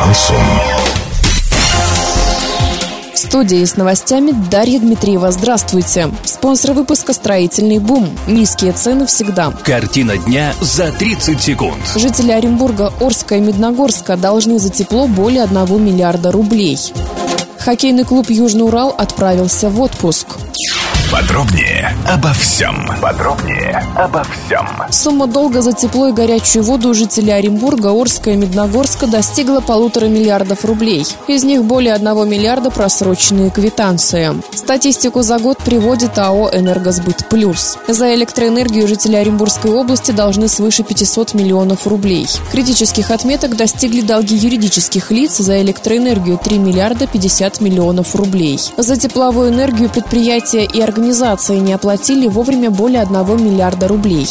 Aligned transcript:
Шансон. 0.00 0.36
В 3.12 3.18
студии 3.18 3.62
с 3.62 3.76
новостями 3.76 4.32
Дарья 4.50 4.78
Дмитриева. 4.78 5.30
Здравствуйте. 5.30 6.10
Спонсор 6.24 6.72
выпуска 6.72 7.12
«Строительный 7.12 7.78
бум». 7.78 8.08
Низкие 8.26 8.72
цены 8.72 9.04
всегда. 9.04 9.52
Картина 9.62 10.16
дня 10.16 10.54
за 10.62 10.90
30 10.90 11.38
секунд. 11.38 11.76
Жители 11.94 12.32
Оренбурга, 12.32 12.94
Орска 12.98 13.36
и 13.36 13.40
Медногорска 13.40 14.16
должны 14.16 14.58
за 14.58 14.70
тепло 14.70 15.06
более 15.06 15.42
1 15.42 15.84
миллиарда 15.84 16.32
рублей. 16.32 16.78
Хоккейный 17.58 18.04
клуб 18.04 18.30
«Южный 18.30 18.64
Урал» 18.64 18.94
отправился 18.96 19.68
в 19.68 19.78
отпуск. 19.82 20.28
Подробнее 21.12 21.92
обо 22.08 22.32
всем. 22.32 22.88
Подробнее 23.02 23.82
обо 23.96 24.22
всем. 24.22 24.64
Сумма 24.90 25.26
долга 25.26 25.60
за 25.60 25.72
тепло 25.72 26.06
и 26.06 26.12
горячую 26.12 26.62
воду 26.62 26.90
у 26.90 26.94
жителей 26.94 27.32
Оренбурга, 27.32 27.88
Орска 27.88 28.30
и 28.30 28.36
Медногорска 28.36 29.08
достигла 29.08 29.60
полутора 29.60 30.06
миллиардов 30.06 30.64
рублей. 30.64 31.04
Из 31.26 31.42
них 31.42 31.64
более 31.64 31.94
одного 31.94 32.24
миллиарда 32.24 32.70
просроченные 32.70 33.50
квитанции. 33.50 34.40
Статистику 34.54 35.22
за 35.22 35.40
год 35.40 35.58
приводит 35.58 36.16
АО 36.16 36.48
«Энергосбыт 36.52 37.28
Плюс». 37.28 37.76
За 37.88 38.14
электроэнергию 38.14 38.86
жители 38.86 39.16
Оренбургской 39.16 39.72
области 39.72 40.12
должны 40.12 40.46
свыше 40.46 40.84
500 40.84 41.34
миллионов 41.34 41.88
рублей. 41.88 42.28
Критических 42.52 43.10
отметок 43.10 43.56
достигли 43.56 44.00
долги 44.00 44.36
юридических 44.36 45.10
лиц 45.10 45.38
за 45.38 45.60
электроэнергию 45.60 46.38
3 46.38 46.58
миллиарда 46.58 47.08
50 47.08 47.60
миллионов 47.60 48.14
рублей. 48.14 48.60
За 48.76 48.96
тепловую 48.96 49.50
энергию 49.50 49.90
предприятия 49.90 50.64
и 50.64 50.80
организации 50.80 50.99
организации 51.00 51.56
не 51.56 51.72
оплатили 51.72 52.28
вовремя 52.28 52.70
более 52.70 53.00
1 53.00 53.42
миллиарда 53.42 53.88
рублей. 53.88 54.28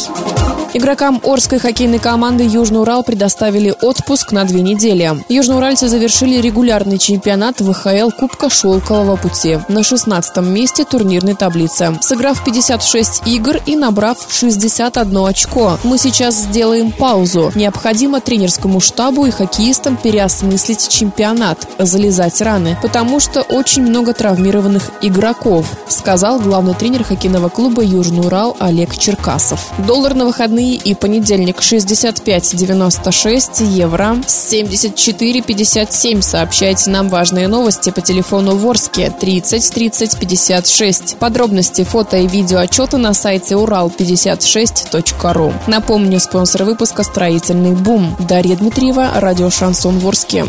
Игрокам 0.72 1.20
Орской 1.24 1.58
хоккейной 1.58 1.98
команды 1.98 2.44
«Южный 2.44 2.80
Урал» 2.80 3.02
предоставили 3.02 3.74
отпуск 3.82 4.30
на 4.30 4.44
две 4.44 4.62
недели. 4.62 5.10
Южноуральцы 5.28 5.88
завершили 5.88 6.40
регулярный 6.40 6.96
чемпионат 6.96 7.60
ВХЛ 7.60 8.10
Кубка 8.16 8.48
Шелкового 8.48 9.16
пути 9.16 9.58
на 9.66 9.82
16 9.82 10.36
месте 10.44 10.84
турнирной 10.84 11.34
таблицы, 11.34 11.98
сыграв 12.00 12.44
56 12.44 13.22
игр 13.26 13.56
и 13.66 13.74
набрав 13.74 14.18
61 14.30 15.26
очко. 15.26 15.76
Мы 15.82 15.98
сейчас 15.98 16.36
сделаем 16.36 16.92
паузу. 16.92 17.50
Необходимо 17.56 18.20
тренерскому 18.20 18.78
штабу 18.78 19.26
и 19.26 19.32
хоккеистам 19.32 19.96
переосмыслить 19.96 20.88
чемпионат, 20.88 21.66
залезать 21.80 22.40
раны, 22.42 22.78
потому 22.80 23.18
что 23.18 23.42
очень 23.42 23.82
много 23.82 24.14
травмированных 24.14 24.88
игроков, 25.02 25.66
сказал 25.88 26.38
главный 26.38 26.74
тренер 26.74 27.02
хоккейного 27.02 27.48
клуба 27.48 27.82
«Южный 27.82 28.24
Урал» 28.24 28.56
Олег 28.60 28.96
Черкасов. 28.96 29.72
Доллар 29.84 30.14
на 30.14 30.26
выходные 30.26 30.59
выходные 30.60 30.76
и 30.76 30.94
понедельник 30.94 31.58
65,96 31.58 33.64
евро, 33.64 34.16
74,57. 34.26 36.22
Сообщайте 36.22 36.90
нам 36.90 37.08
важные 37.08 37.48
новости 37.48 37.90
по 37.90 38.00
телефону 38.00 38.54
Ворске 38.56 39.10
30 39.10 39.74
30 39.74 40.18
56. 40.18 41.16
Подробности, 41.18 41.82
фото 41.84 42.16
и 42.18 42.26
видео 42.26 42.58
отчеты 42.58 42.96
на 42.98 43.14
сайте 43.14 43.54
урал56.ру. 43.54 45.54
Напомню, 45.66 46.20
спонсор 46.20 46.64
выпуска 46.64 47.02
«Строительный 47.02 47.72
бум». 47.72 48.14
Дарья 48.18 48.56
Дмитриева, 48.56 49.12
радио 49.16 49.48
«Шансон 49.50 49.98
Ворске». 49.98 50.46